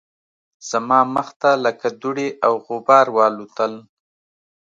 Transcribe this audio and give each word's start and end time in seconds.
زما 0.69 0.99
مخ 1.15 1.27
ته 1.41 1.51
لکه 1.65 1.87
دوړې 2.01 2.29
او 2.45 2.53
غبار 2.65 3.05
والوتل 3.17 3.73